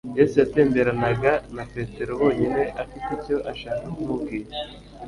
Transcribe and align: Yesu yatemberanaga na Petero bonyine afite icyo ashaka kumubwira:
Yesu 0.17 0.35
yatemberanaga 0.41 1.33
na 1.55 1.63
Petero 1.73 2.11
bonyine 2.21 2.63
afite 2.83 3.07
icyo 3.17 3.37
ashaka 3.51 3.85
kumubwira: 3.95 4.49